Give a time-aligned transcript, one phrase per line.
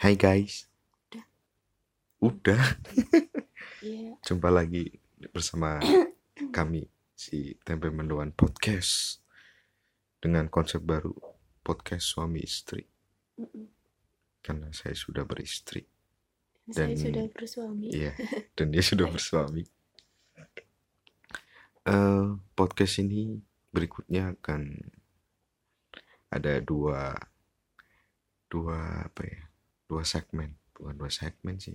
[0.00, 0.64] Hai guys.
[1.12, 1.24] Udah.
[2.24, 2.64] Udah.
[3.80, 4.12] Iya.
[4.20, 4.92] Jumpa lagi
[5.32, 5.80] bersama
[6.56, 6.84] kami
[7.16, 9.24] si Tempe Mendoan Podcast
[10.20, 11.16] dengan konsep baru
[11.64, 12.84] podcast suami istri
[13.40, 13.72] Mm-mm.
[14.44, 15.88] karena saya sudah beristri.
[16.68, 17.88] Saya Dan- sudah bersuami.
[17.88, 18.12] Iya,
[18.60, 19.64] dan dia sudah bersuami.
[21.88, 23.40] Eh, podcast ini
[23.72, 24.76] berikutnya akan
[26.28, 27.16] ada dua
[28.52, 29.40] dua apa ya?
[29.90, 31.74] Dua segmen, bukan dua segmen sih.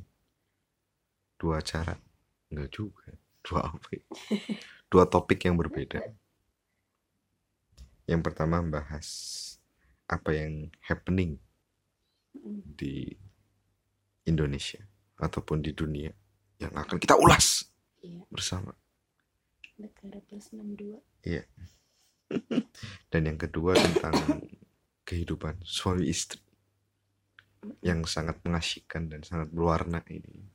[1.35, 1.99] Dua cara.
[2.47, 3.11] Enggak juga.
[3.43, 4.03] Dua apa ya?
[4.87, 5.99] Dua topik yang berbeda.
[8.07, 9.03] Yang pertama membahas
[10.07, 11.35] apa yang happening
[12.79, 13.11] di
[14.23, 14.79] Indonesia
[15.19, 16.15] ataupun di dunia
[16.63, 17.67] yang akan kita ulas
[18.05, 18.21] Iya.
[18.29, 18.71] bersama.
[19.81, 21.01] Negara plus 62.
[23.11, 24.13] Dan yang kedua tentang
[25.03, 26.44] kehidupan suami istri
[27.81, 30.45] yang sangat mengasyikan dan sangat berwarna ini.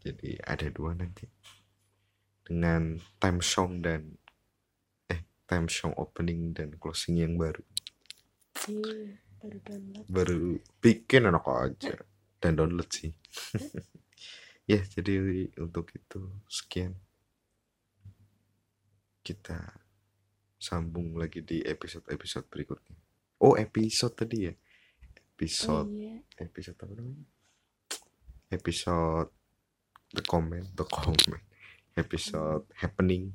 [0.00, 1.28] Jadi ada dua nanti
[2.46, 4.16] dengan time song dan
[5.10, 7.62] eh time song opening dan closing yang baru.
[8.68, 9.20] Iya.
[9.40, 10.04] Baru download.
[10.12, 10.40] baru
[10.84, 11.96] bikin enak aja
[12.44, 13.08] dan download sih
[14.70, 16.92] ya jadi untuk itu sekian
[19.24, 19.80] kita
[20.60, 23.00] sambung lagi di episode-episode berikutnya
[23.40, 24.52] oh episode tadi ya?
[24.52, 24.58] Oh
[25.40, 26.20] episode iya.
[26.36, 27.24] episode apa namanya?
[28.52, 29.32] Episode
[30.12, 31.40] the comment the comment.
[31.96, 33.32] Episode happening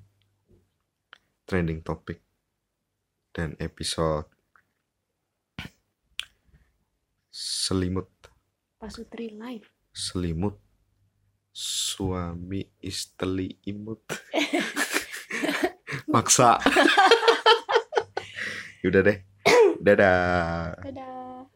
[1.50, 2.22] trending topic.
[3.34, 4.30] Dan episode
[7.34, 8.08] selimut.
[8.78, 9.66] Pasutri live.
[9.90, 10.62] selimut.
[11.56, 14.06] Suami istri imut.
[16.14, 16.62] Maksa.
[18.86, 19.35] Udah deh
[19.82, 20.76] Dadah.
[20.84, 21.55] Dadah.